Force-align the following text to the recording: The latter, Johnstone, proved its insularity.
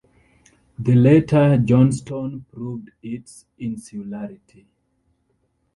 The 0.79 0.95
latter, 0.95 1.59
Johnstone, 1.59 2.45
proved 2.51 2.89
its 3.03 3.45
insularity. 3.59 4.65